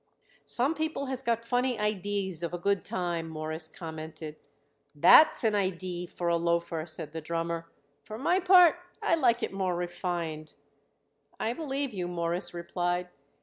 "Some 0.45 0.73
people 0.73 1.05
has 1.05 1.21
got 1.21 1.45
funny 1.45 1.77
idees 1.79 2.41
of 2.41 2.55
a 2.55 2.57
good 2.57 2.83
time," 2.83 3.29
Morris 3.29 3.67
commented. 3.69 4.35
"That's 4.95 5.43
an 5.43 5.53
idee 5.53 6.07
for 6.07 6.27
a 6.27 6.37
loafer," 6.37 6.87
said 6.87 7.13
the 7.13 7.21
drummer. 7.21 7.69
"For 8.03 8.17
my 8.17 8.39
part 8.39 8.77
I 9.03 9.13
like 9.13 9.43
it 9.43 9.53
more 9.53 9.75
refined." 9.75 10.55
"I 11.39 11.53
believe 11.53 11.93
you," 11.93 12.07
Morris 12.07 12.51
replied. 12.51 13.09